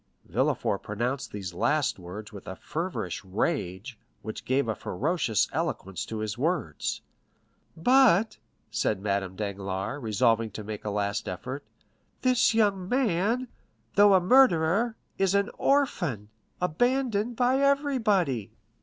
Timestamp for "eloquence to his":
5.53-6.39